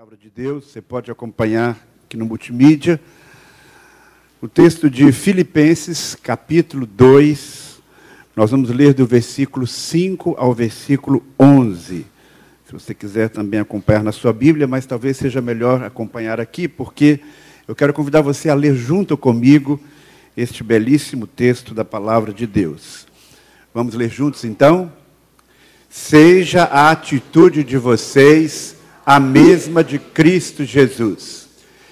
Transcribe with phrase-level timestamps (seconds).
[0.00, 2.98] palavra de Deus, você pode acompanhar aqui no multimídia.
[4.40, 7.82] O texto de Filipenses, capítulo 2,
[8.34, 12.06] nós vamos ler do versículo 5 ao versículo 11.
[12.64, 17.20] Se você quiser também acompanhar na sua Bíblia, mas talvez seja melhor acompanhar aqui, porque
[17.68, 19.78] eu quero convidar você a ler junto comigo
[20.34, 23.06] este belíssimo texto da palavra de Deus.
[23.74, 24.90] Vamos ler juntos então?
[25.90, 28.79] Seja a atitude de vocês
[29.10, 31.48] a mesma de Cristo Jesus,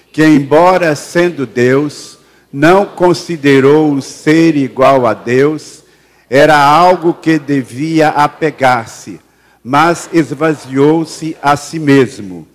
[0.09, 2.17] que, embora sendo Deus,
[2.49, 5.83] não considerou o ser igual a Deus,
[6.29, 9.19] era algo que devia apegar-se,
[9.61, 12.47] mas esvaziou-se a si mesmo,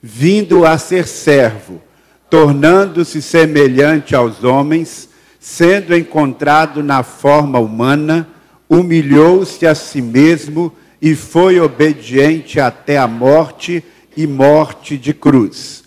[0.00, 1.82] vindo a ser servo,
[2.30, 5.08] tornando-se semelhante aos homens,
[5.40, 8.28] sendo encontrado na forma humana,
[8.68, 13.84] humilhou-se a si mesmo e foi obediente até a morte
[14.16, 15.84] e morte de cruz.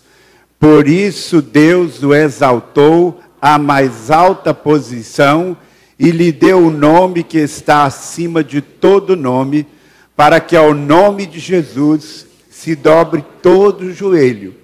[0.58, 5.56] Por isso Deus o exaltou à mais alta posição
[5.98, 9.66] e lhe deu o nome que está acima de todo nome,
[10.14, 14.54] para que ao nome de Jesus se dobre todo o joelho,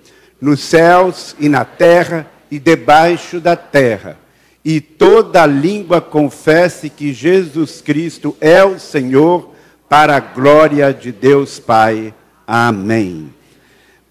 [0.41, 4.19] nos céus e na terra e debaixo da terra,
[4.65, 9.53] e toda língua confesse que Jesus Cristo é o Senhor,
[9.89, 12.15] para a glória de Deus Pai.
[12.47, 13.31] Amém.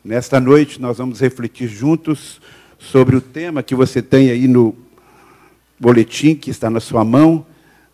[0.03, 2.41] Nesta noite nós vamos refletir juntos
[2.80, 4.75] sobre o tema que você tem aí no
[5.80, 7.45] boletim que está na sua mão: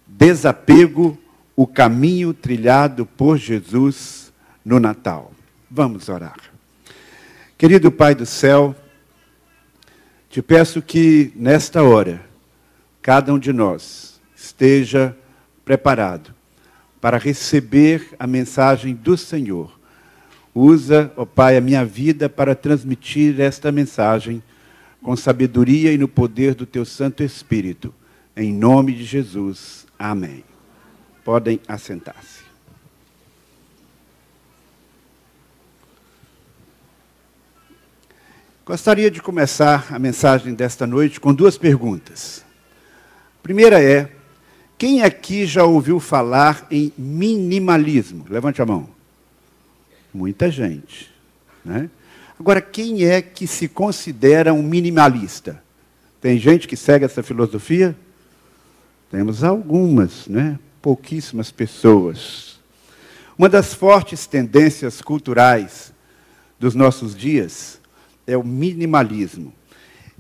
[0.08, 1.18] desapego,
[1.54, 4.32] o caminho trilhado por Jesus
[4.64, 5.34] no Natal.
[5.70, 6.38] Vamos orar.
[7.58, 8.74] Querido Pai do céu,
[10.30, 12.22] te peço que nesta hora
[13.02, 15.14] cada um de nós esteja
[15.66, 16.34] preparado
[17.02, 19.77] para receber a mensagem do Senhor
[20.60, 24.42] Usa, ó Pai, a minha vida para transmitir esta mensagem
[25.04, 27.94] com sabedoria e no poder do Teu Santo Espírito.
[28.36, 29.86] Em nome de Jesus.
[30.00, 30.44] Amém.
[31.24, 32.40] Podem assentar-se.
[38.66, 42.44] Gostaria de começar a mensagem desta noite com duas perguntas.
[43.40, 44.12] A primeira é:
[44.76, 48.26] quem aqui já ouviu falar em minimalismo?
[48.28, 48.97] Levante a mão.
[50.18, 51.12] Muita gente.
[51.64, 51.92] Né?
[52.40, 55.62] Agora, quem é que se considera um minimalista?
[56.20, 57.96] Tem gente que segue essa filosofia?
[59.12, 60.58] Temos algumas, né?
[60.82, 62.60] pouquíssimas pessoas.
[63.38, 65.94] Uma das fortes tendências culturais
[66.60, 67.80] dos nossos dias
[68.26, 69.54] é o minimalismo.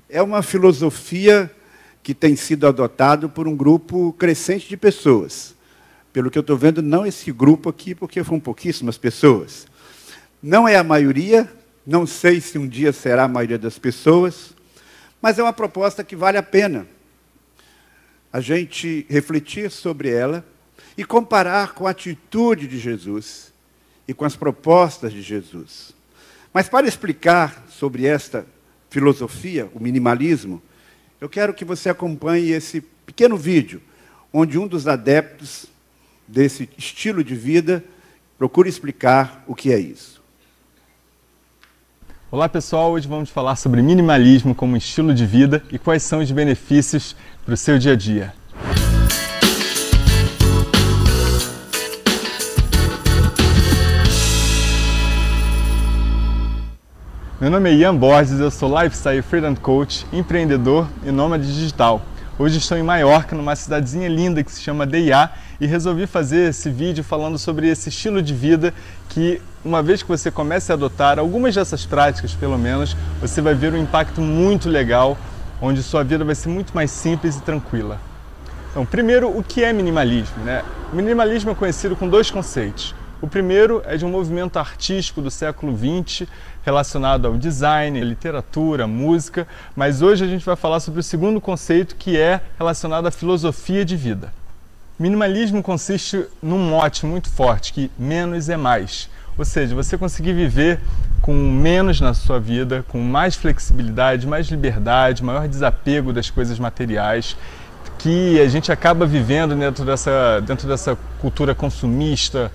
[0.07, 1.49] É uma filosofia
[2.03, 5.55] que tem sido adotado por um grupo crescente de pessoas.
[6.13, 9.65] Pelo que eu estou vendo, não esse grupo aqui, porque foram pouquíssimas pessoas.
[10.41, 11.51] Não é a maioria,
[11.85, 14.53] não sei se um dia será a maioria das pessoas,
[15.21, 16.87] mas é uma proposta que vale a pena
[18.31, 20.45] a gente refletir sobre ela
[20.95, 23.51] e comparar com a atitude de Jesus
[24.07, 25.95] e com as propostas de Jesus.
[26.53, 28.45] Mas para explicar sobre esta
[28.89, 30.61] filosofia, o minimalismo,
[31.19, 33.81] eu quero que você acompanhe esse pequeno vídeo,
[34.31, 35.65] onde um dos adeptos
[36.27, 37.83] desse estilo de vida
[38.37, 40.16] procura explicar o que é isso.
[42.29, 46.29] Olá pessoal, hoje vamos falar sobre minimalismo como estilo de vida e quais são os
[46.29, 47.15] benefícios
[47.45, 48.33] para o seu dia a dia.
[57.39, 62.01] Meu nome é Ian Borges, eu sou Lifestyle Freedom Coach, empreendedor e nômade digital.
[62.37, 66.69] Hoje estou em Maiorca, numa cidadezinha linda que se chama Deia, e resolvi fazer esse
[66.69, 68.73] vídeo falando sobre esse estilo de vida
[69.09, 73.53] que, uma vez que você comece a adotar algumas dessas práticas, pelo menos, você vai
[73.53, 75.17] ver um impacto muito legal,
[75.61, 77.99] onde sua vida vai ser muito mais simples e tranquila.
[78.71, 80.43] Então, primeiro, o que é minimalismo?
[80.43, 80.63] Né?
[80.93, 82.93] O minimalismo é conhecido com dois conceitos.
[83.19, 86.27] O primeiro é de um movimento artístico do século XX
[86.63, 91.95] relacionado ao design, literatura, música, mas hoje a gente vai falar sobre o segundo conceito
[91.95, 94.31] que é relacionado à filosofia de vida.
[94.99, 99.09] Minimalismo consiste num mote muito forte que menos é mais.
[99.37, 100.79] Ou seja, você conseguir viver
[101.21, 107.35] com menos na sua vida, com mais flexibilidade, mais liberdade, maior desapego das coisas materiais
[107.97, 112.51] que a gente acaba vivendo dentro dessa, dentro dessa cultura consumista,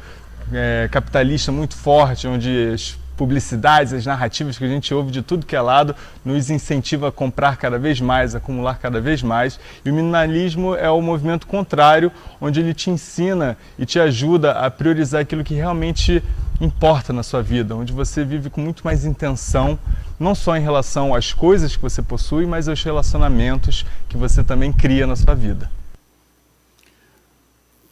[0.53, 5.47] é, capitalista muito forte, onde as publicidades, as narrativas que a gente ouve de tudo
[5.47, 9.61] que é lado, nos incentiva a comprar cada vez mais, acumular cada vez mais.
[9.85, 12.11] E o minimalismo é o movimento contrário,
[12.41, 16.21] onde ele te ensina e te ajuda a priorizar aquilo que realmente
[16.61, 19.79] importa na sua vida, onde você vive com muito mais intenção,
[20.19, 24.73] não só em relação às coisas que você possui, mas aos relacionamentos que você também
[24.73, 25.71] cria na sua vida.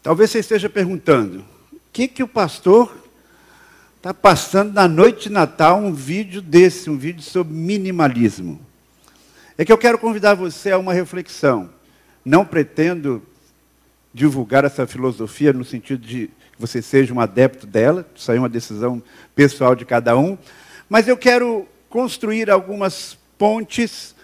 [0.03, 2.93] Talvez você esteja perguntando: o que, que o pastor
[4.01, 8.59] está passando na noite de Natal um vídeo desse, um vídeo sobre minimalismo?
[9.59, 11.69] É que eu quero convidar você a uma reflexão.
[12.25, 13.23] Não pretendo
[14.15, 18.41] divulgar essa filosofia no sentido de que você seja um adepto dela, isso aí é
[18.41, 19.03] uma decisão
[19.35, 20.39] pessoal de cada um,
[20.89, 24.15] mas eu quero construir algumas pontes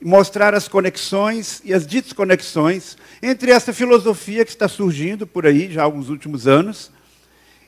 [0.00, 5.82] mostrar as conexões e as desconexões entre essa filosofia que está surgindo por aí já
[5.82, 6.90] há alguns últimos anos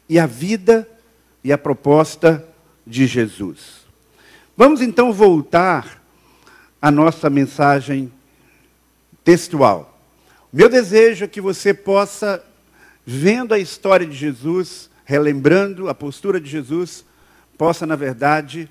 [0.09, 0.89] e a vida
[1.45, 2.45] e a proposta
[2.87, 3.85] de Jesus.
[4.57, 6.03] Vamos então voltar
[6.81, 8.11] à nossa mensagem
[9.23, 10.01] textual.
[10.51, 12.43] Meu desejo é que você possa,
[13.05, 17.05] vendo a história de Jesus, relembrando a postura de Jesus,
[17.59, 18.71] possa, na verdade,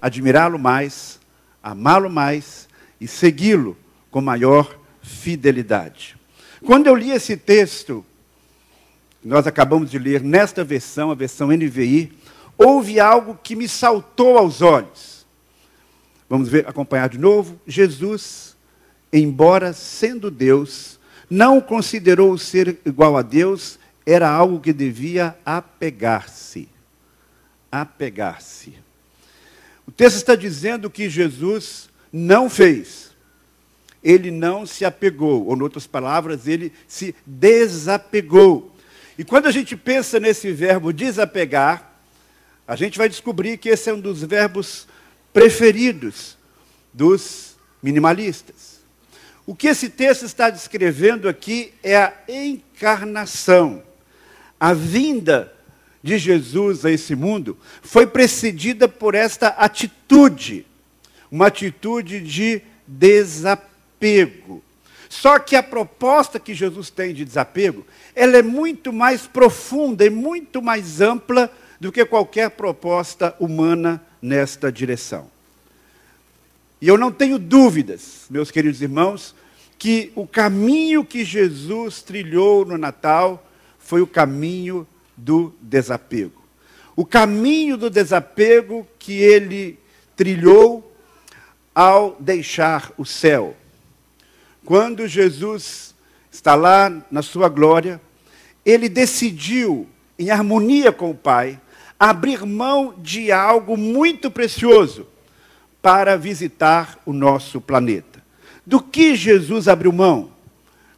[0.00, 1.20] admirá-lo mais,
[1.62, 2.68] amá-lo mais
[3.00, 3.76] e segui-lo
[4.10, 6.16] com maior fidelidade.
[6.64, 8.04] Quando eu li esse texto,
[9.24, 12.12] nós acabamos de ler nesta versão, a versão NVI,
[12.56, 15.26] houve algo que me saltou aos olhos.
[16.28, 17.58] Vamos ver, acompanhar de novo.
[17.66, 18.56] Jesus,
[19.12, 20.98] embora sendo Deus,
[21.28, 26.68] não considerou ser igual a Deus, era algo que devia apegar-se.
[27.70, 28.74] Apegar-se.
[29.86, 33.10] O texto está dizendo que Jesus não fez.
[34.02, 38.72] Ele não se apegou, ou, em outras palavras, ele se desapegou.
[39.18, 41.92] E quando a gente pensa nesse verbo desapegar,
[42.66, 44.86] a gente vai descobrir que esse é um dos verbos
[45.32, 46.36] preferidos
[46.92, 48.80] dos minimalistas.
[49.46, 53.82] O que esse texto está descrevendo aqui é a encarnação.
[54.58, 55.52] A vinda
[56.02, 60.66] de Jesus a esse mundo foi precedida por esta atitude
[61.30, 64.62] uma atitude de desapego.
[65.20, 70.10] Só que a proposta que Jesus tem de desapego, ela é muito mais profunda e
[70.10, 75.30] muito mais ampla do que qualquer proposta humana nesta direção.
[76.82, 79.34] E eu não tenho dúvidas, meus queridos irmãos,
[79.78, 83.42] que o caminho que Jesus trilhou no Natal
[83.78, 84.86] foi o caminho
[85.16, 86.44] do desapego.
[86.94, 89.78] O caminho do desapego que ele
[90.14, 90.94] trilhou
[91.74, 93.56] ao deixar o céu.
[94.66, 95.94] Quando Jesus
[96.28, 98.00] está lá na sua glória,
[98.64, 99.86] ele decidiu,
[100.18, 101.60] em harmonia com o Pai,
[101.96, 105.06] abrir mão de algo muito precioso
[105.80, 108.20] para visitar o nosso planeta.
[108.66, 110.32] Do que Jesus abriu mão?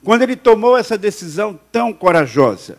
[0.03, 2.79] Quando ele tomou essa decisão tão corajosa.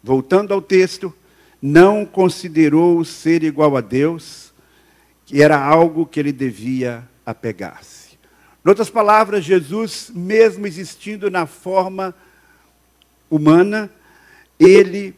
[0.00, 1.12] Voltando ao texto,
[1.60, 4.54] não considerou ser igual a Deus,
[5.26, 7.93] que era algo que ele devia apegar-se.
[8.64, 12.14] Em outras palavras, Jesus, mesmo existindo na forma
[13.28, 13.90] humana,
[14.58, 15.14] ele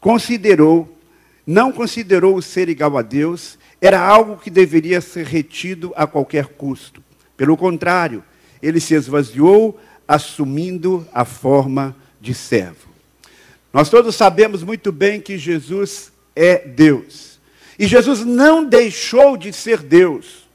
[0.00, 0.98] considerou,
[1.46, 6.46] não considerou o ser igual a Deus, era algo que deveria ser retido a qualquer
[6.46, 7.00] custo.
[7.36, 8.24] Pelo contrário,
[8.60, 9.78] ele se esvaziou,
[10.08, 12.88] assumindo a forma de servo.
[13.72, 17.38] Nós todos sabemos muito bem que Jesus é Deus.
[17.78, 20.45] E Jesus não deixou de ser Deus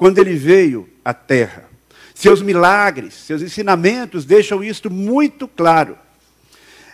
[0.00, 1.68] quando ele veio à terra.
[2.14, 5.98] Seus milagres, seus ensinamentos deixam isto muito claro.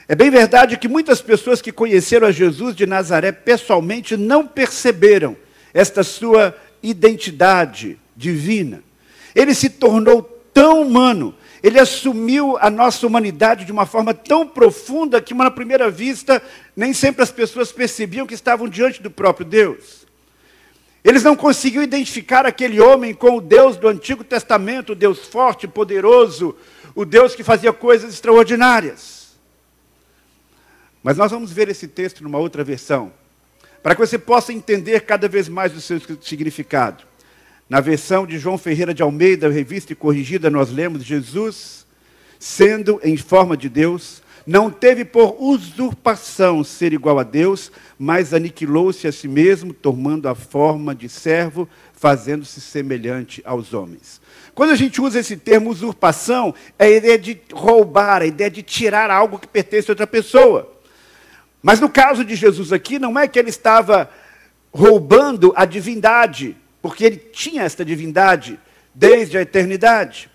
[0.09, 5.37] É bem verdade que muitas pessoas que conheceram a Jesus de Nazaré pessoalmente não perceberam
[5.73, 8.83] esta sua identidade divina.
[9.37, 10.21] Ele se tornou
[10.53, 11.33] tão humano,
[11.63, 16.43] ele assumiu a nossa humanidade de uma forma tão profunda que, na primeira vista,
[16.75, 20.06] nem sempre as pessoas percebiam que estavam diante do próprio Deus.
[21.07, 25.69] Eles não conseguiam identificar aquele homem com o Deus do Antigo Testamento, o Deus forte,
[25.69, 26.57] poderoso,
[26.97, 29.37] o Deus que fazia coisas extraordinárias.
[31.05, 33.13] Mas nós vamos ver esse texto numa outra versão,
[33.85, 37.05] para que você possa entender cada vez mais o seu significado.
[37.69, 41.87] Na versão de João Ferreira de Almeida, revista e corrigida, nós lemos Jesus,
[42.37, 49.07] sendo em forma de Deus, não teve por usurpação ser igual a Deus, mas aniquilou-se
[49.09, 54.21] a si mesmo, tomando a forma de servo, fazendo-se semelhante aos homens.
[54.55, 58.63] Quando a gente usa esse termo usurpação, é a ideia de roubar, a ideia de
[58.63, 60.73] tirar algo que pertence a outra pessoa.
[61.61, 64.09] Mas no caso de Jesus aqui, não é que ele estava
[64.73, 68.61] roubando a divindade, porque ele tinha esta divindade
[68.95, 70.31] desde a eternidade.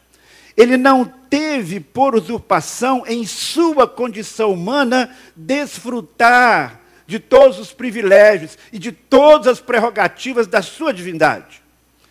[0.58, 8.78] Ele não teve por usurpação em sua condição humana desfrutar de todos os privilégios e
[8.78, 11.64] de todas as prerrogativas da sua divindade.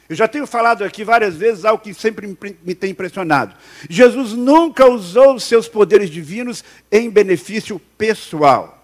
[0.08, 2.34] Eu já tenho falado aqui várias vezes algo que sempre
[2.64, 3.54] me tem impressionado.
[3.90, 8.82] Jesus nunca usou os seus poderes divinos em benefício pessoal.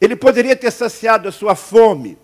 [0.00, 2.18] Ele poderia ter saciado a sua fome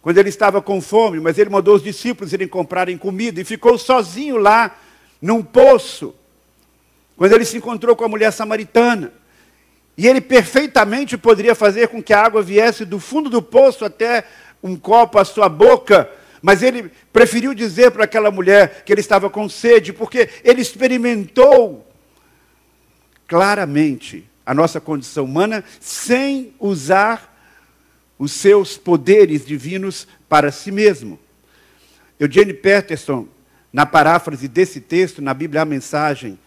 [0.00, 3.76] quando ele estava com fome, mas ele mandou os discípulos irem comprarem comida e ficou
[3.76, 4.76] sozinho lá
[5.22, 6.12] num poço,
[7.16, 9.12] quando ele se encontrou com a mulher samaritana.
[9.96, 14.24] E ele perfeitamente poderia fazer com que a água viesse do fundo do poço até
[14.60, 16.10] um copo à sua boca,
[16.40, 21.86] mas ele preferiu dizer para aquela mulher que ele estava com sede, porque ele experimentou
[23.28, 27.32] claramente a nossa condição humana sem usar
[28.18, 31.18] os seus poderes divinos para si mesmo.
[32.18, 33.28] Eugene Peterson,
[33.72, 36.38] na paráfrase desse texto, na Bíblia a Mensagem,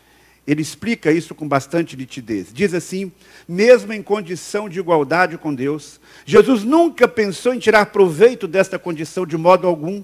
[0.48, 2.54] ele explica isso com bastante nitidez.
[2.54, 3.12] Diz assim:
[3.48, 9.26] mesmo em condição de igualdade com Deus, Jesus nunca pensou em tirar proveito desta condição
[9.26, 10.04] de modo algum.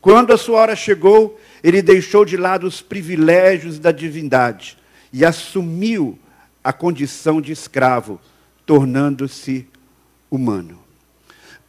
[0.00, 4.78] Quando a sua hora chegou, ele deixou de lado os privilégios da divindade
[5.12, 6.18] e assumiu
[6.62, 8.20] a condição de escravo,
[8.66, 9.66] tornando-se
[10.30, 10.78] humano.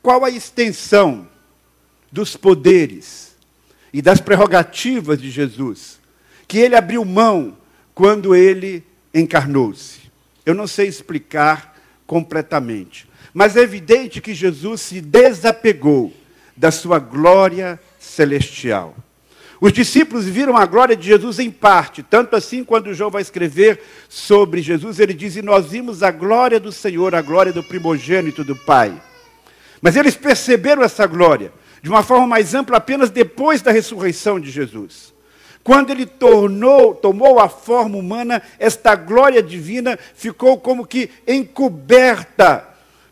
[0.01, 1.27] Qual a extensão
[2.11, 3.24] dos poderes
[3.95, 6.01] e das prerrogativas de Jesus
[6.49, 7.57] que ele abriu mão
[7.93, 8.83] quando ele
[9.13, 10.11] encarnou-se.
[10.45, 11.73] Eu não sei explicar
[12.05, 16.13] completamente, mas é evidente que Jesus se desapegou
[16.57, 18.97] da sua glória celestial.
[19.61, 23.81] Os discípulos viram a glória de Jesus em parte, tanto assim quando João vai escrever
[24.09, 28.43] sobre Jesus, ele diz: E nós vimos a glória do Senhor, a glória do primogênito
[28.43, 29.01] do Pai.
[29.81, 31.53] Mas eles perceberam essa glória
[31.85, 35.13] de uma forma mais ampla apenas depois da ressurreição de Jesus.
[35.63, 42.67] Quando ele tornou, tomou a forma humana, esta glória divina ficou como que encoberta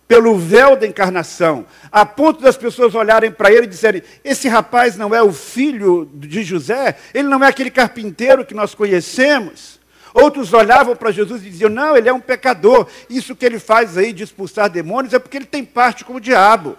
[0.08, 4.98] pelo véu da encarnação, a ponto das pessoas olharem para ele e disserem: Esse rapaz
[4.98, 6.98] não é o filho de José?
[7.14, 9.80] Ele não é aquele carpinteiro que nós conhecemos?
[10.16, 12.88] Outros olhavam para Jesus e diziam: Não, ele é um pecador.
[13.08, 16.20] Isso que ele faz aí de expulsar demônios é porque ele tem parte com o
[16.20, 16.76] diabo.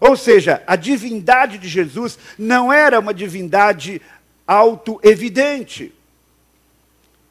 [0.00, 4.00] Ou seja, a divindade de Jesus não era uma divindade
[4.46, 5.92] auto-evidente.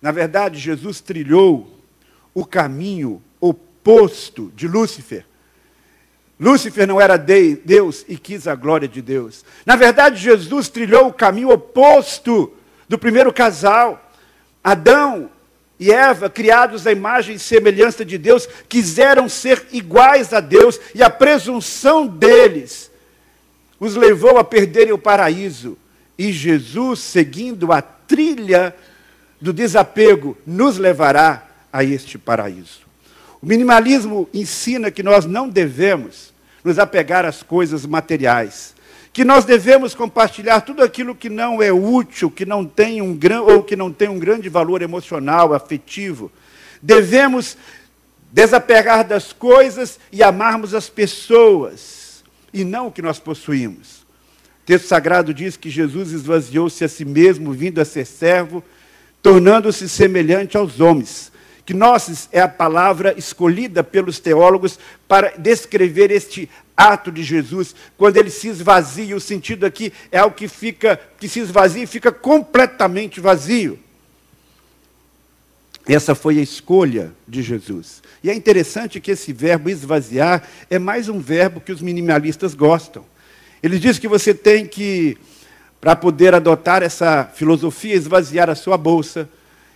[0.02, 1.76] Na verdade, Jesus trilhou
[2.34, 5.26] o caminho oposto de Lúcifer.
[6.40, 9.44] Lúcifer não era Deus e quis a glória de Deus.
[9.66, 12.54] Na verdade, Jesus trilhou o caminho oposto
[12.88, 14.12] do primeiro casal.
[14.64, 15.32] Adão
[15.80, 21.04] e Eva, criados à imagem e semelhança de Deus, quiseram ser iguais a Deus e
[21.04, 22.90] a presunção deles
[23.80, 25.78] os levou a perderem o paraíso.
[26.18, 28.76] E Jesus, seguindo a trilha
[29.40, 32.82] do desapego, nos levará a este paraíso.
[33.40, 38.74] O minimalismo ensina que nós não devemos nos apegar às coisas materiais,
[39.18, 43.42] que nós devemos compartilhar tudo aquilo que não é útil, que não tem um gran,
[43.42, 46.32] ou que não tem um grande valor emocional, afetivo.
[46.82, 47.58] Devemos
[48.32, 53.98] desapegar das coisas e amarmos as pessoas, e não o que nós possuímos
[54.68, 58.62] texto sagrado diz que Jesus esvaziou-se a si mesmo, vindo a ser servo,
[59.24, 61.32] tornando-se semelhante aos homens.
[61.66, 68.18] Que nós é a palavra escolhida pelos teólogos para descrever este ato de Jesus, quando
[68.18, 72.12] ele se esvazia, o sentido aqui é algo que fica, que se esvazia e fica
[72.12, 73.80] completamente vazio.
[75.88, 78.04] Essa foi a escolha de Jesus.
[78.24, 83.04] E é interessante que esse verbo esvaziar é mais um verbo que os minimalistas gostam.
[83.64, 85.18] Ele diz que você tem que,
[85.82, 89.30] para poder adotar essa filosofia, esvaziar a sua bolsa,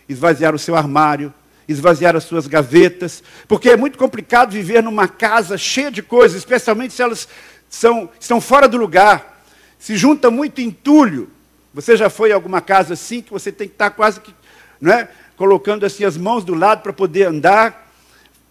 [0.08, 1.34] esvaziar o seu armário,
[1.68, 6.94] esvaziar as suas gavetas, porque é muito complicado viver numa casa cheia de coisas, especialmente
[6.94, 7.27] se elas
[7.70, 9.44] são, estão fora do lugar.
[9.80, 11.30] Se junta muito entulho.
[11.74, 14.34] Você já foi em alguma casa assim que você tem que estar quase que,
[14.80, 17.89] não é, colocando assim as mãos do lado para poder andar.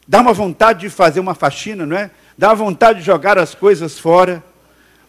[0.08, 2.10] Dá uma vontade de fazer uma faxina, não é?
[2.36, 4.42] Dá uma vontade de jogar as coisas fora.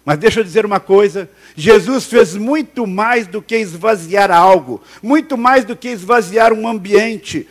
[0.04, 5.38] Mas deixa eu dizer uma coisa: Jesus fez muito mais do que esvaziar algo, muito
[5.38, 7.48] mais do que esvaziar um ambiente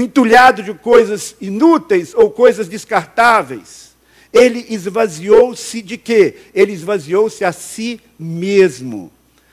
[0.00, 3.96] entulhado de coisas inúteis ou coisas descartáveis.
[4.32, 6.36] Ele esvaziou-se de quê?
[6.54, 9.10] Ele esvaziou-se a si mesmo.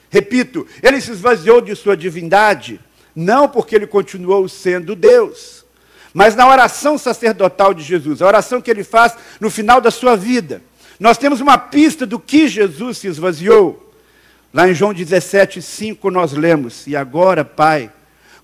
[0.10, 2.80] Repito, ele se esvaziou de sua divindade,
[3.16, 5.66] não porque ele continuou sendo Deus,
[6.14, 10.16] mas na oração sacerdotal de Jesus, a oração que ele faz no final da sua
[10.16, 10.62] vida.
[10.98, 13.94] Nós temos uma pista do que Jesus se esvaziou.
[14.54, 17.92] Lá em João 17, 5, nós lemos: E agora, Pai,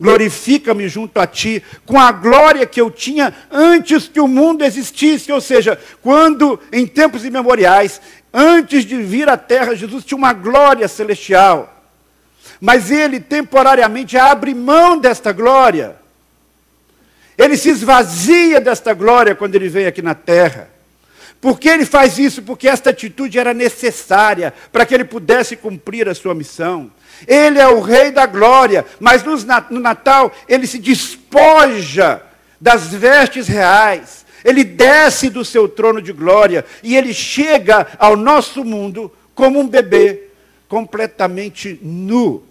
[0.02, 5.32] glorifica-me junto a ti, com a glória que eu tinha antes que o mundo existisse.
[5.32, 8.02] Ou seja, quando, em tempos imemoriais,
[8.34, 11.84] antes de vir à terra, Jesus tinha uma glória celestial.
[12.60, 15.96] Mas ele temporariamente abre mão desta glória.
[17.38, 20.68] Ele se esvazia desta glória quando ele veio aqui na terra.
[21.42, 22.44] Por que ele faz isso?
[22.44, 26.92] Porque esta atitude era necessária para que ele pudesse cumprir a sua missão.
[27.28, 32.22] Ele é o Rei da glória, mas no Natal ele se despoja
[32.60, 38.64] das vestes reais, ele desce do seu trono de glória e ele chega ao nosso
[38.64, 40.28] mundo como um bebê,
[40.68, 42.44] completamente nu,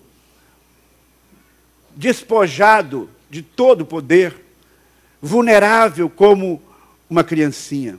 [1.95, 4.35] despojado de todo o poder,
[5.23, 6.61] vulnerável como
[7.09, 7.97] uma criancinha.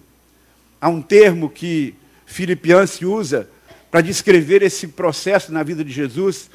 [0.81, 1.95] Há um termo que
[2.25, 3.47] Filipianse usa
[3.91, 6.49] para descrever esse processo na vida de Jesus,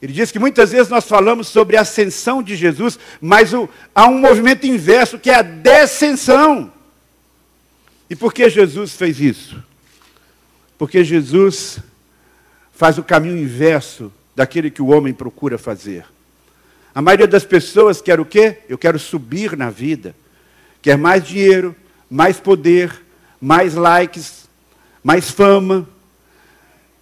[0.00, 4.06] ele diz que muitas vezes nós falamos sobre a ascensão de Jesus, mas o, há
[4.06, 6.70] um movimento inverso que é a descensão.
[8.10, 9.62] E por que Jesus fez isso?
[10.76, 11.78] Porque Jesus
[12.74, 16.04] faz o caminho inverso daquele que o homem procura fazer.
[16.94, 18.58] A maioria das pessoas quer o quê?
[18.68, 20.14] Eu quero subir na vida.
[20.82, 21.74] Quer mais dinheiro,
[22.10, 23.03] mais poder,
[23.40, 24.48] mais likes,
[25.02, 25.86] mais fama,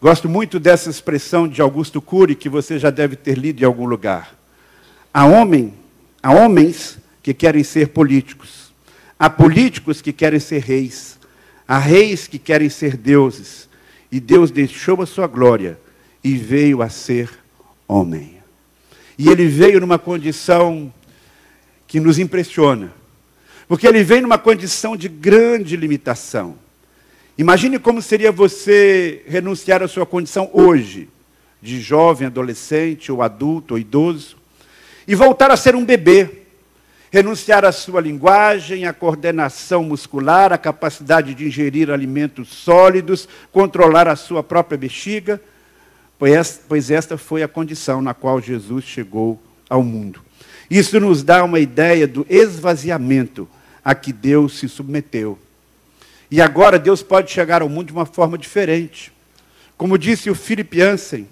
[0.02, 3.86] Gosto muito dessa expressão de Augusto Cury, que você já deve ter lido em algum
[3.86, 4.36] lugar.
[5.14, 5.72] Há, homem,
[6.20, 8.72] há homens que querem ser políticos.
[9.16, 11.20] Há políticos que querem ser reis.
[11.68, 13.68] Há reis que querem ser deuses.
[14.10, 15.78] E Deus deixou a sua glória
[16.24, 17.30] e veio a ser
[17.86, 18.38] homem.
[19.16, 20.92] E ele veio numa condição
[21.86, 22.92] que nos impressiona.
[23.68, 26.56] Porque ele veio numa condição de grande limitação.
[27.38, 31.08] Imagine como seria você renunciar à sua condição hoje,
[31.60, 34.36] de jovem, adolescente, ou adulto, ou idoso,
[35.06, 36.28] e voltar a ser um bebê.
[37.10, 44.16] Renunciar à sua linguagem, à coordenação muscular, à capacidade de ingerir alimentos sólidos, controlar a
[44.16, 45.38] sua própria bexiga,
[46.68, 50.20] pois esta foi a condição na qual Jesus chegou ao mundo.
[50.70, 53.48] Isso nos dá uma ideia do esvaziamento
[53.84, 55.38] a que Deus se submeteu.
[56.30, 59.12] E agora Deus pode chegar ao mundo de uma forma diferente.
[59.76, 61.28] Como disse o Philip Jansen,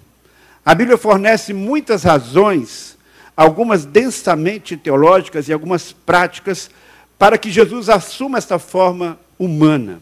[0.63, 2.97] a Bíblia fornece muitas razões,
[3.35, 6.69] algumas densamente teológicas e algumas práticas,
[7.17, 10.01] para que Jesus assuma esta forma humana.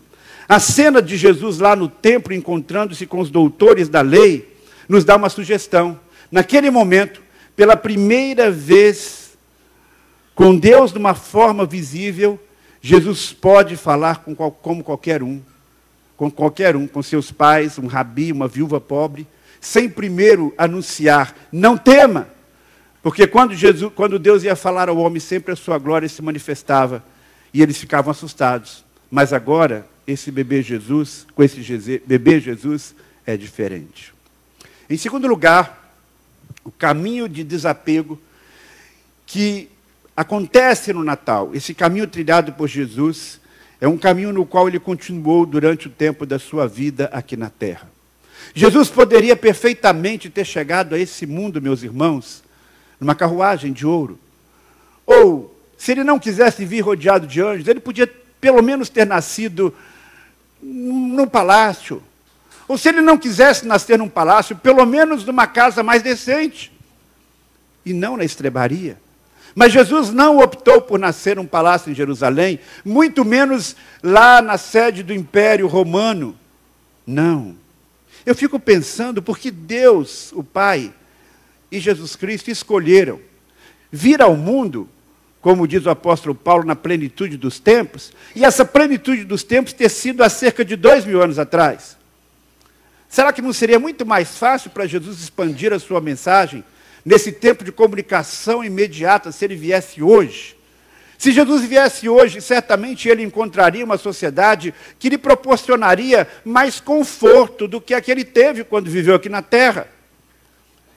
[0.49, 5.15] A cena de Jesus lá no templo, encontrando-se com os doutores da lei, nos dá
[5.15, 5.99] uma sugestão.
[6.31, 7.21] Naquele momento,
[7.59, 9.37] pela primeira vez,
[10.33, 12.39] com Deus de uma forma visível,
[12.81, 15.41] Jesus pode falar com, como qualquer um,
[16.15, 19.27] com qualquer um, com seus pais, um rabi, uma viúva pobre,
[19.59, 22.29] sem primeiro anunciar, não tema,
[23.03, 27.03] porque quando, Jesus, quando Deus ia falar ao homem, sempre a sua glória se manifestava
[27.53, 28.85] e eles ficavam assustados.
[29.11, 31.59] Mas agora, esse bebê Jesus, com esse
[32.05, 32.95] bebê Jesus,
[33.25, 34.13] é diferente.
[34.89, 35.79] Em segundo lugar,
[36.69, 38.21] o caminho de desapego
[39.25, 39.67] que
[40.15, 41.49] acontece no Natal.
[41.55, 43.41] Esse caminho trilhado por Jesus
[43.81, 47.49] é um caminho no qual ele continuou durante o tempo da sua vida aqui na
[47.49, 47.89] terra.
[48.53, 52.43] Jesus poderia perfeitamente ter chegado a esse mundo, meus irmãos,
[52.99, 54.19] numa carruagem de ouro.
[55.07, 58.07] Ou, se ele não quisesse vir rodeado de anjos, ele podia
[58.39, 59.73] pelo menos ter nascido
[60.61, 62.03] num palácio.
[62.69, 66.71] Ou se ele não quisesse nascer num palácio, pelo menos numa casa mais decente.
[67.83, 68.95] E não na estrebaria.
[69.55, 75.01] Mas Jesus não optou por nascer num palácio em Jerusalém, muito menos lá na sede
[75.01, 76.37] do Império Romano.
[77.07, 77.55] Não.
[78.23, 80.93] Eu fico pensando porque Deus, o Pai,
[81.71, 83.19] e Jesus Cristo escolheram
[83.91, 84.87] vir ao mundo,
[85.41, 89.89] como diz o apóstolo Paulo, na plenitude dos tempos, e essa plenitude dos tempos ter
[89.89, 91.97] sido há cerca de dois mil anos atrás.
[93.09, 96.63] Será que não seria muito mais fácil para Jesus expandir a sua mensagem
[97.03, 100.55] nesse tempo de comunicação imediata, se ele viesse hoje.
[101.17, 107.81] Se Jesus viesse hoje, certamente ele encontraria uma sociedade que lhe proporcionaria mais conforto do
[107.81, 109.87] que a que ele teve quando viveu aqui na terra.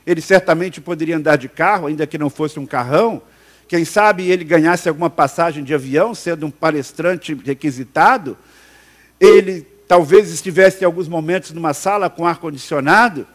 [0.06, 3.22] Ele certamente poderia andar de carro, ainda que não fosse um carrão.
[3.66, 8.36] Quem sabe ele ganhasse alguma passagem de avião, sendo um palestrante requisitado.
[9.18, 13.26] Ele talvez estivesse em alguns momentos numa sala com ar-condicionado.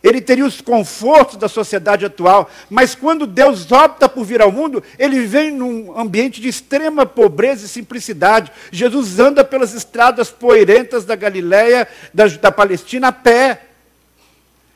[0.00, 4.80] Ele teria os confortos da sociedade atual, mas quando Deus opta por vir ao mundo,
[4.96, 8.52] ele vem num ambiente de extrema pobreza e simplicidade.
[8.70, 13.62] Jesus anda pelas estradas poeirentas da Galiléia, da, da Palestina, a pé.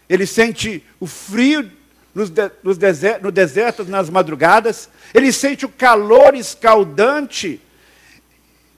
[0.08, 1.70] Ele sente o frio
[2.12, 7.60] no deserto, no deserto, nas madrugadas, ele sente o calor escaldante,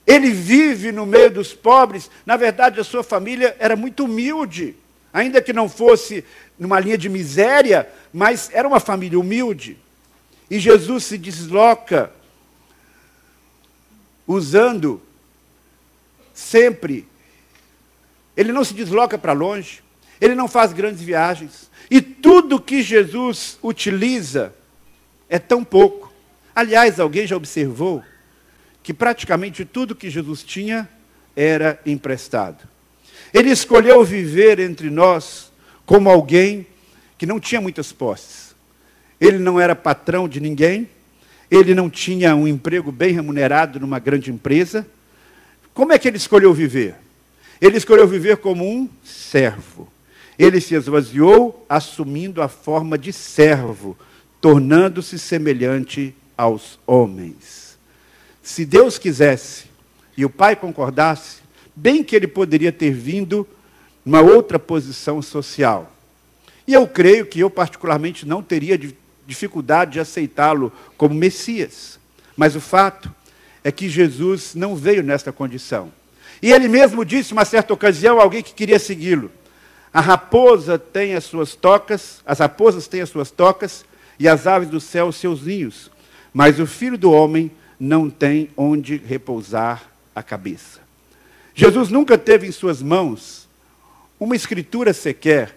[0.05, 2.09] ele vive no meio dos pobres.
[2.25, 4.75] Na verdade, a sua família era muito humilde,
[5.11, 6.23] ainda que não fosse
[6.59, 9.77] numa linha de miséria, mas era uma família humilde.
[10.49, 12.11] E Jesus se desloca
[14.27, 15.01] usando
[16.33, 17.07] sempre.
[18.37, 19.81] Ele não se desloca para longe,
[20.21, 21.69] ele não faz grandes viagens.
[21.89, 24.53] E tudo que Jesus utiliza
[25.27, 26.13] é tão pouco.
[26.55, 28.03] Aliás, alguém já observou
[28.85, 30.87] que praticamente tudo que Jesus tinha
[31.35, 32.67] era emprestado.
[33.33, 35.51] Ele escolheu viver entre nós
[35.87, 36.67] como alguém
[37.17, 38.53] que não tinha muitas posses.
[39.19, 40.87] Ele não era patrão de ninguém,
[41.49, 44.85] ele não tinha um emprego bem remunerado numa grande empresa.
[45.73, 46.93] Como é que ele escolheu viver?
[47.59, 49.91] Ele escolheu viver como um servo.
[50.37, 53.97] Ele se esvaziou assumindo a forma de servo,
[54.39, 57.64] tornando-se semelhante aos homens.
[58.45, 59.63] Se Deus quisesse
[60.15, 61.37] e o Pai concordasse,
[61.75, 63.45] bem que ele poderia ter vindo
[64.05, 65.91] numa outra posição social.
[66.67, 68.79] E eu creio que eu, particularmente, não teria
[69.25, 71.99] dificuldade de aceitá-lo como Messias.
[72.37, 73.11] Mas o fato
[73.63, 75.91] é que Jesus não veio nesta condição.
[76.39, 79.31] E ele mesmo disse, uma certa ocasião, a alguém que queria segui-lo:
[79.91, 83.83] a raposa tem as suas tocas, as raposas têm as suas tocas,
[84.19, 85.89] e as aves do céu os seus ninhos,
[86.31, 89.83] mas o filho do homem não tem onde repousar
[90.15, 90.79] a cabeça.
[91.53, 93.47] Jesus nunca teve em suas mãos
[94.19, 95.55] uma escritura sequer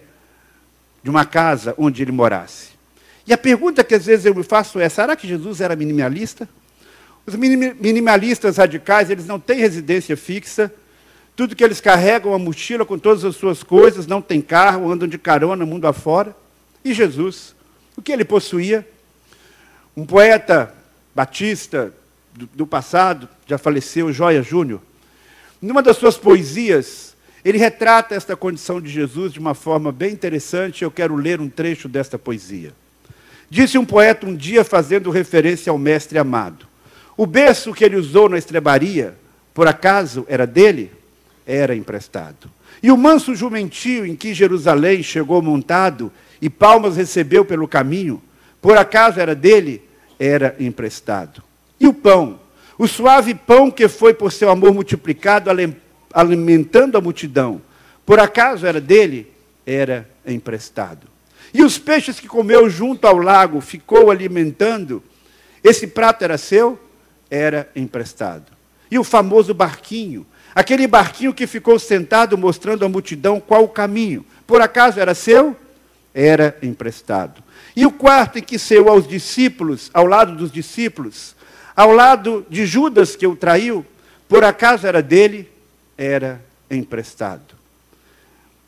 [1.03, 2.69] de uma casa onde ele morasse.
[3.25, 6.47] E a pergunta que às vezes eu me faço é: será que Jesus era minimalista?
[7.25, 10.73] Os minimalistas radicais, eles não têm residência fixa,
[11.35, 15.07] tudo que eles carregam, a mochila com todas as suas coisas, não tem carro, andam
[15.07, 16.35] de carona mundo afora.
[16.83, 17.53] E Jesus,
[17.95, 18.87] o que ele possuía?
[19.95, 20.73] Um poeta
[21.13, 21.93] batista
[22.39, 24.81] do, do passado, já faleceu, Joia Júnior,
[25.61, 30.83] numa das suas poesias, ele retrata esta condição de Jesus de uma forma bem interessante.
[30.83, 32.73] Eu quero ler um trecho desta poesia.
[33.49, 36.65] Disse um poeta um dia, fazendo referência ao mestre amado:
[37.17, 39.15] O berço que ele usou na estrebaria,
[39.53, 40.91] por acaso era dele?
[41.49, 42.47] era emprestado.
[42.81, 48.21] E o manso jumentinho em que Jerusalém chegou montado e palmas recebeu pelo caminho,
[48.61, 49.81] por acaso era dele?
[50.19, 51.41] Era emprestado.
[51.79, 52.39] E o pão?
[52.77, 55.49] O suave pão que foi por seu amor multiplicado,
[56.13, 57.61] alimentando a multidão,
[58.05, 59.31] por acaso era dele?
[59.65, 61.07] Era emprestado.
[61.53, 65.03] E os peixes que comeu junto ao lago, ficou alimentando,
[65.63, 66.79] esse prato era seu?
[67.29, 68.45] Era emprestado.
[68.89, 74.25] E o famoso barquinho, Aquele barquinho que ficou sentado mostrando à multidão qual o caminho.
[74.47, 75.55] Por acaso era seu?
[76.13, 77.43] Era emprestado.
[77.75, 81.35] E o quarto em que saiu aos discípulos, ao lado dos discípulos,
[81.75, 83.85] ao lado de Judas que o traiu,
[84.27, 85.49] por acaso era dele?
[85.97, 87.55] Era emprestado.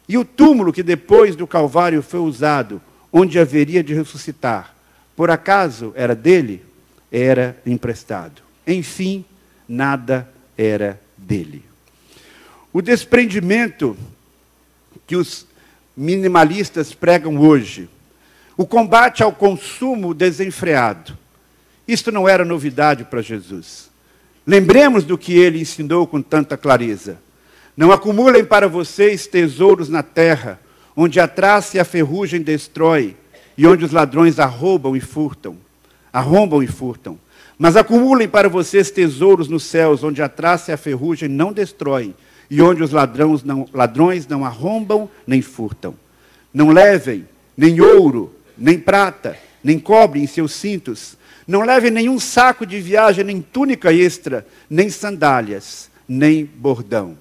[0.07, 4.75] E o túmulo que depois do Calvário foi usado, onde haveria de ressuscitar,
[5.15, 6.65] por acaso era dele?
[7.11, 8.41] Era emprestado.
[8.65, 9.23] Enfim,
[9.67, 11.63] nada era dele.
[12.73, 13.97] O desprendimento
[15.05, 15.45] que os
[15.95, 17.89] minimalistas pregam hoje,
[18.55, 21.17] o combate ao consumo desenfreado,
[21.87, 23.89] isto não era novidade para Jesus.
[24.45, 27.17] Lembremos do que ele ensinou com tanta clareza.
[27.75, 30.59] Não acumulem para vocês tesouros na terra,
[30.95, 33.15] onde a traça e a ferrugem destrói,
[33.57, 35.57] e onde os ladrões arrombam e furtam.
[36.11, 37.17] Arrombam e furtam.
[37.57, 42.15] Mas acumulem para vocês tesouros nos céus, onde a traça e a ferrugem não destroem,
[42.49, 45.95] e onde os ladrões não, ladrões não arrombam nem furtam.
[46.53, 51.15] Não levem nem ouro, nem prata, nem cobre em seus cintos.
[51.51, 57.17] Não levem nenhum saco de viagem, nem túnica extra, nem sandálias, nem bordão.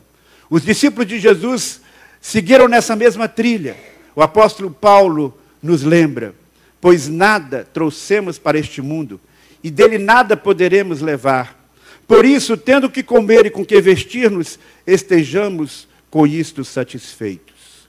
[0.48, 1.80] Os discípulos de Jesus
[2.20, 3.76] seguiram nessa mesma trilha.
[4.14, 6.32] O apóstolo Paulo nos lembra:
[6.80, 9.20] pois nada trouxemos para este mundo,
[9.64, 11.68] e dele nada poderemos levar.
[12.06, 17.88] Por isso, tendo que comer e com que vestir-nos, estejamos com isto satisfeitos.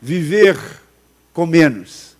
[0.00, 0.56] Viver
[1.32, 2.13] com menos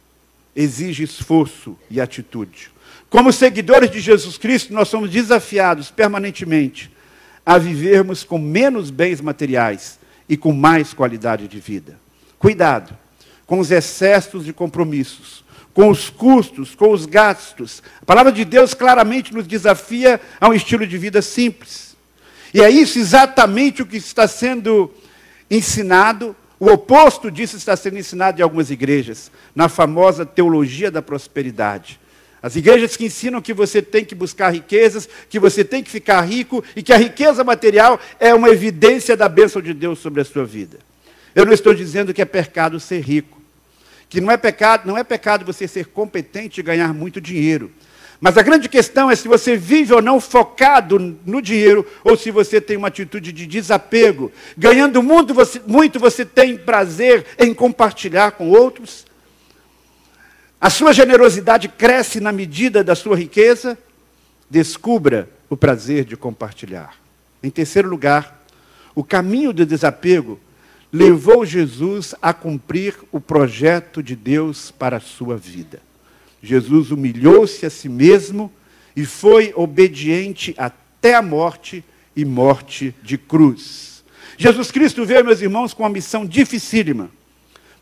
[0.54, 2.70] exige esforço e atitude.
[3.10, 6.90] Como seguidores de Jesus Cristo, nós somos desafiados permanentemente
[7.44, 11.98] a vivermos com menos bens materiais e com mais qualidade de vida.
[12.38, 12.96] Cuidado
[13.46, 17.82] com os excessos de compromissos, com os custos, com os gastos.
[18.00, 21.94] A palavra de Deus claramente nos desafia a um estilo de vida simples.
[22.52, 24.90] E é isso exatamente o que está sendo
[25.50, 32.00] ensinado O oposto disso está sendo ensinado em algumas igrejas, na famosa teologia da prosperidade.
[32.40, 36.20] As igrejas que ensinam que você tem que buscar riquezas, que você tem que ficar
[36.20, 40.24] rico e que a riqueza material é uma evidência da bênção de Deus sobre a
[40.24, 40.78] sua vida.
[41.34, 43.40] Eu não estou dizendo que é pecado ser rico,
[44.08, 47.72] que não é pecado, não é pecado você ser competente e ganhar muito dinheiro.
[48.24, 52.30] Mas a grande questão é se você vive ou não focado no dinheiro, ou se
[52.30, 54.32] você tem uma atitude de desapego.
[54.56, 59.04] Ganhando muito você, muito, você tem prazer em compartilhar com outros.
[60.58, 63.76] A sua generosidade cresce na medida da sua riqueza.
[64.48, 66.96] Descubra o prazer de compartilhar.
[67.42, 68.42] Em terceiro lugar,
[68.94, 70.40] o caminho do desapego
[70.90, 75.83] levou Jesus a cumprir o projeto de Deus para a sua vida.
[76.44, 78.52] Jesus humilhou-se a si mesmo
[78.94, 84.04] e foi obediente até a morte e morte de cruz.
[84.36, 87.10] Jesus Cristo veio, meus irmãos, com uma missão dificílima: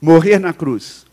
[0.00, 1.04] morrer na cruz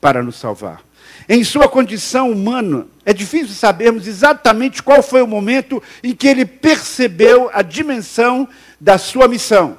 [0.00, 0.82] para nos salvar.
[1.28, 6.44] Em sua condição humana, é difícil sabermos exatamente qual foi o momento em que ele
[6.44, 8.48] percebeu a dimensão
[8.80, 9.76] da sua missão.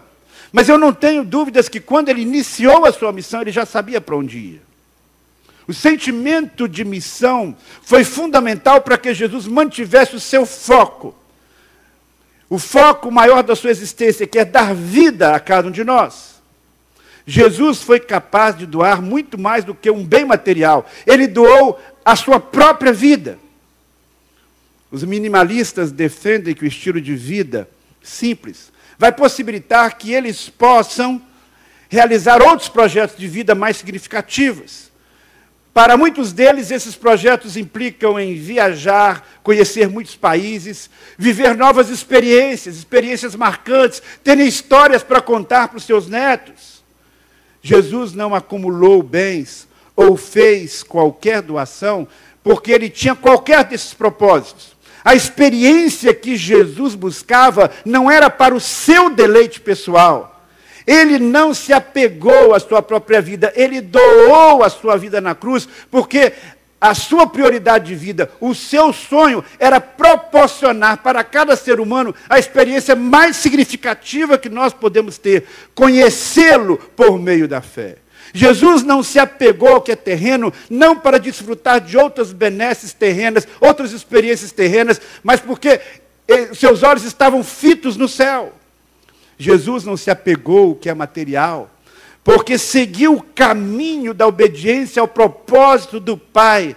[0.51, 4.01] Mas eu não tenho dúvidas que quando ele iniciou a sua missão, ele já sabia
[4.01, 4.68] para onde ia.
[5.69, 11.13] O sentimento de missão foi fundamental para que Jesus mantivesse o seu foco.
[12.49, 16.41] O foco maior da sua existência, que é dar vida a cada um de nós.
[17.23, 20.89] Jesus foi capaz de doar muito mais do que um bem material.
[21.05, 23.37] Ele doou a sua própria vida.
[24.89, 27.69] Os minimalistas defendem que o estilo de vida
[28.01, 31.21] simples vai possibilitar que eles possam
[31.87, 34.88] realizar outros projetos de vida mais significativos.
[35.79, 43.33] Para muitos deles, esses projetos implicam em viajar, conhecer muitos países, viver novas experiências, experiências
[43.33, 46.83] marcantes, terem histórias para contar para os seus netos.
[47.61, 52.05] Jesus não acumulou bens ou fez qualquer doação
[52.43, 54.75] porque ele tinha qualquer desses propósitos.
[55.01, 60.38] A experiência que Jesus buscava não era para o seu deleite pessoal
[60.85, 65.67] ele não se apegou à sua própria vida, ele doou a sua vida na cruz,
[65.89, 66.33] porque
[66.81, 72.39] a sua prioridade de vida, o seu sonho era proporcionar para cada ser humano a
[72.39, 77.97] experiência mais significativa que nós podemos ter, conhecê-lo por meio da fé.
[78.33, 83.47] Jesus não se apegou ao que é terreno, não para desfrutar de outras benesses terrenas,
[83.59, 85.81] outras experiências terrenas, mas porque
[86.27, 88.53] eh, seus olhos estavam fitos no céu.
[89.39, 91.71] Jesus não se apegou ao que é material,
[92.25, 96.75] porque seguiu o caminho da obediência ao propósito do Pai.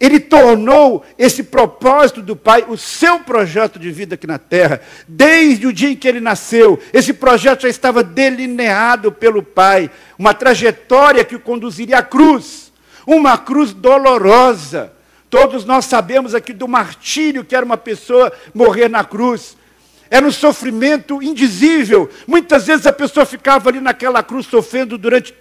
[0.00, 4.80] Ele tornou esse propósito do Pai o seu projeto de vida aqui na terra.
[5.06, 9.90] Desde o dia em que ele nasceu, esse projeto já estava delineado pelo Pai.
[10.18, 12.72] Uma trajetória que o conduziria à cruz.
[13.06, 14.92] Uma cruz dolorosa.
[15.28, 19.57] Todos nós sabemos aqui do martírio que era uma pessoa morrer na cruz.
[20.10, 22.08] Era um sofrimento indizível.
[22.26, 25.34] Muitas vezes a pessoa ficava ali naquela cruz sofrendo durante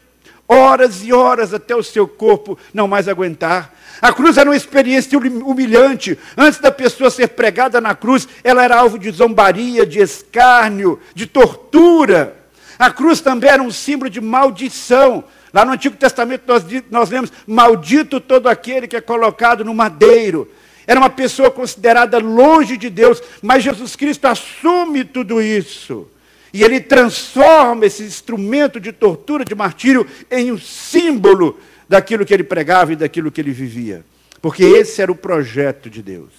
[0.48, 3.74] horas e horas até o seu corpo não mais aguentar.
[4.02, 6.18] A cruz era uma experiência humilhante.
[6.38, 11.26] Antes da pessoa ser pregada na cruz, ela era alvo de zombaria, de escárnio, de
[11.26, 12.36] tortura.
[12.78, 15.24] A cruz também era um símbolo de maldição.
[15.52, 20.50] Lá no Antigo Testamento nós, nós lemos: Maldito todo aquele que é colocado no madeiro.
[20.88, 26.08] Era uma pessoa considerada longe de Deus, mas Jesus Cristo assume tudo isso.
[26.54, 32.44] E ele transforma esse instrumento de tortura, de martírio, em um símbolo daquilo que ele
[32.44, 34.06] pregava e daquilo que ele vivia.
[34.42, 36.32] Porque esse era o projeto de Deus.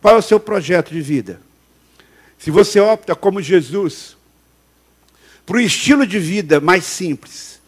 [0.00, 1.40] Qual é o seu projeto de vida?
[2.38, 4.16] Se você opta, como Jesus,
[5.44, 7.60] por um estilo de vida mais simples,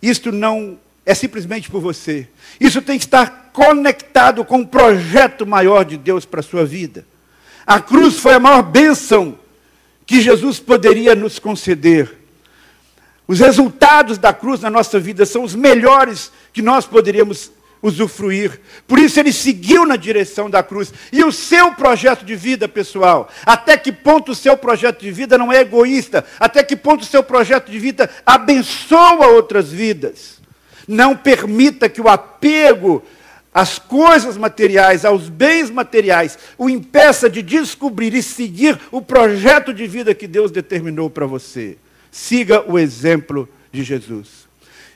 [0.00, 2.26] isto não é simplesmente por você.
[2.58, 7.06] Isso tem que estar conectado com um projeto maior de Deus para a sua vida.
[7.66, 9.38] A cruz foi a maior bênção
[10.06, 12.18] que Jesus poderia nos conceder.
[13.26, 17.50] Os resultados da cruz na nossa vida são os melhores que nós poderíamos
[17.82, 18.60] usufruir.
[18.86, 20.92] Por isso ele seguiu na direção da cruz.
[21.12, 25.36] E o seu projeto de vida, pessoal, até que ponto o seu projeto de vida
[25.36, 26.24] não é egoísta?
[26.40, 30.43] Até que ponto o seu projeto de vida abençoa outras vidas?
[30.86, 33.02] Não permita que o apego
[33.54, 39.86] as coisas materiais, aos bens materiais, o impeça de descobrir e seguir o projeto de
[39.86, 41.78] vida que Deus determinou para você.
[42.10, 44.48] Siga o exemplo de Jesus.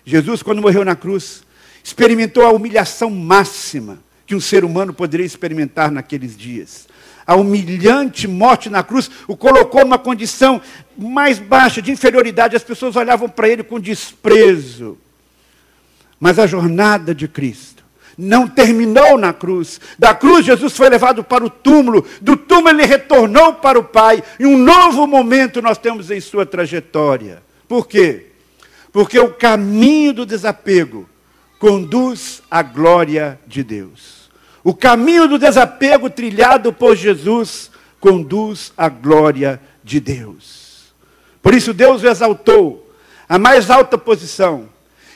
[0.05, 1.45] Jesus, quando morreu na cruz,
[1.85, 6.89] experimentou a humilhação máxima que um ser humano poderia experimentar naqueles dias.
[7.25, 10.61] a humilhante morte na cruz o colocou numa condição
[10.97, 12.57] mais baixa, de inferioridade.
[12.57, 14.99] As pessoas olhavam para ele com desprezo.
[16.19, 17.85] Mas a jornada de Cristo
[18.19, 19.81] não terminou na cruz.
[19.97, 22.05] Da cruz, Jesus foi levado para o túmulo.
[22.21, 24.23] Do túmulo, ele retornou para o Pai.
[24.41, 27.41] E um novo momento nós temos em sua trajetória.
[27.69, 28.27] Por quê?
[28.93, 31.09] Porque o caminho do desapego
[31.61, 34.29] conduz à glória de Deus.
[34.65, 40.93] O caminho do desapego trilhado por Jesus conduz à glória de Deus.
[41.41, 42.91] Por isso Deus o exaltou
[43.29, 44.69] à mais alta posição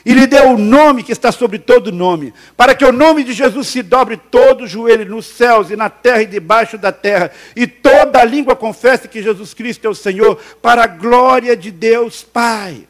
[0.05, 3.33] e lhe deu o nome que está sobre todo nome, para que o nome de
[3.33, 7.31] Jesus se dobre todo o joelho nos céus e na terra e debaixo da terra,
[7.55, 11.71] e toda a língua confesse que Jesus Cristo é o Senhor, para a glória de
[11.71, 12.83] Deus Pai.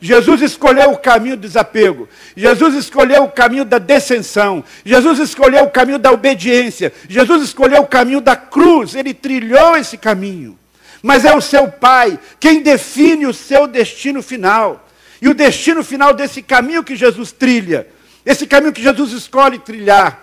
[0.00, 2.06] Jesus escolheu o caminho do desapego.
[2.36, 4.62] Jesus escolheu o caminho da descensão.
[4.84, 6.92] Jesus escolheu o caminho da obediência.
[7.08, 8.94] Jesus escolheu o caminho da cruz.
[8.94, 10.58] Ele trilhou esse caminho.
[11.02, 14.83] Mas é o seu Pai quem define o seu destino final.
[15.24, 17.88] E o destino final desse caminho que Jesus trilha,
[18.26, 20.22] esse caminho que Jesus escolhe trilhar,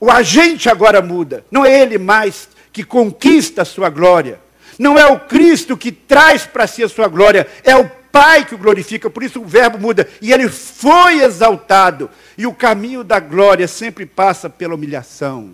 [0.00, 1.44] o agente agora muda.
[1.50, 4.40] Não é ele mais que conquista a sua glória.
[4.78, 8.54] Não é o Cristo que traz para si a sua glória, é o Pai que
[8.54, 10.08] o glorifica, por isso o verbo muda.
[10.22, 12.08] E ele foi exaltado.
[12.38, 15.50] E o caminho da glória sempre passa pela humilhação.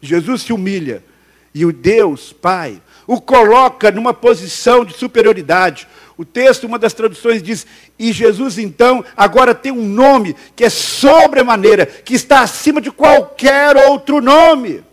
[0.00, 1.02] Jesus se humilha.
[1.52, 5.88] E o Deus, Pai, o coloca numa posição de superioridade.
[6.20, 7.66] O texto, uma das traduções diz:
[7.98, 13.74] E Jesus então agora tem um nome que é sobremaneira, que está acima de qualquer
[13.88, 14.84] outro nome.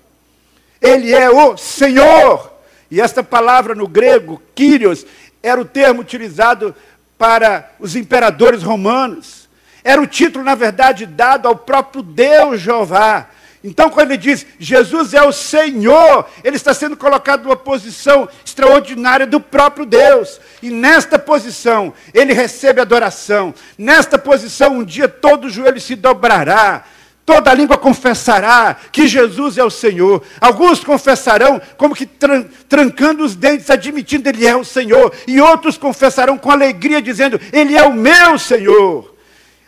[0.82, 2.50] Ele é o Senhor.
[2.90, 5.06] E esta palavra no grego, Kyrios,
[5.44, 6.74] era o termo utilizado
[7.18, 9.50] para os imperadores romanos.
[9.84, 13.28] Era o título, na verdade, dado ao próprio Deus Jeová.
[13.64, 19.26] Então, quando ele diz Jesus é o Senhor, ele está sendo colocado numa posição extraordinária
[19.26, 20.40] do próprio Deus.
[20.62, 23.54] E nesta posição, ele recebe adoração.
[23.78, 26.86] Nesta posição, um dia todo joelho se dobrará.
[27.26, 30.24] Toda língua confessará que Jesus é o Senhor.
[30.40, 35.14] Alguns confessarão como que tran trancando os dentes, admitindo Ele é o Senhor.
[35.28, 39.14] E outros confessarão com alegria, dizendo: Ele é o meu Senhor.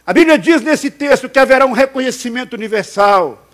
[0.08, 3.49] A Bíblia diz nesse texto que haverá um reconhecimento universal.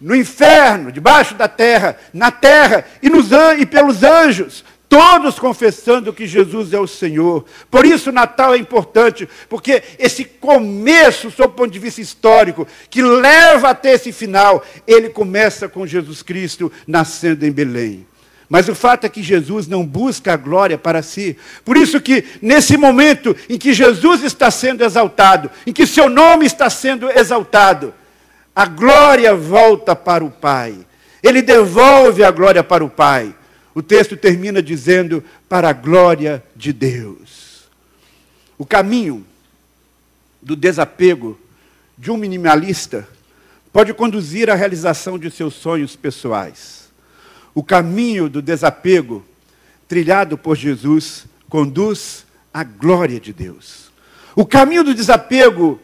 [0.00, 3.28] No inferno, debaixo da terra, na terra e, nos,
[3.58, 7.44] e pelos anjos todos confessando que Jesus é o Senhor.
[7.68, 13.02] Por isso, Natal é importante, porque esse começo, sob o ponto de vista histórico, que
[13.02, 18.06] leva até esse final, ele começa com Jesus Cristo nascendo em Belém.
[18.48, 21.36] Mas o fato é que Jesus não busca a glória para si.
[21.64, 26.46] Por isso que nesse momento em que Jesus está sendo exaltado, em que seu nome
[26.46, 27.92] está sendo exaltado,
[28.54, 30.86] a glória volta para o Pai.
[31.22, 33.34] Ele devolve a glória para o Pai.
[33.74, 37.64] O texto termina dizendo: para a glória de Deus.
[38.56, 39.24] O caminho
[40.40, 41.38] do desapego
[41.98, 43.08] de um minimalista
[43.72, 46.90] pode conduzir à realização de seus sonhos pessoais.
[47.54, 49.24] O caminho do desapego,
[49.88, 53.90] trilhado por Jesus, conduz à glória de Deus.
[54.36, 55.80] O caminho do desapego,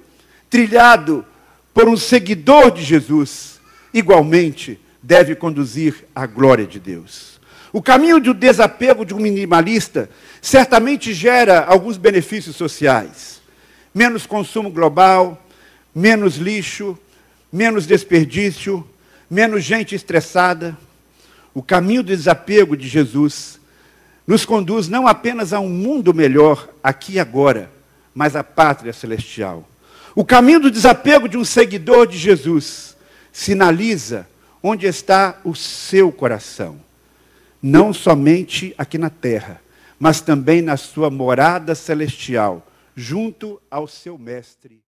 [0.48, 1.24] trilhado
[1.72, 3.61] por um seguidor de Jesus,
[3.92, 7.40] igualmente deve conduzir à glória de Deus.
[7.72, 10.11] O caminho do desapego de um minimalista
[10.42, 13.40] certamente gera alguns benefícios sociais.
[13.94, 15.40] Menos consumo global,
[15.94, 16.98] menos lixo,
[17.52, 18.87] menos desperdício,
[19.30, 20.76] menos gente estressada.
[21.54, 23.61] O caminho do desapego de Jesus
[24.26, 27.70] nos conduz não apenas a um mundo melhor aqui e agora,
[28.12, 29.69] mas à pátria celestial.
[30.14, 32.96] O caminho do desapego de um seguidor de Jesus
[33.33, 34.29] sinaliza
[34.62, 36.81] onde está o seu coração
[37.62, 39.61] não somente aqui na terra,
[39.99, 44.83] mas também na sua morada celestial, junto ao seu Mestre.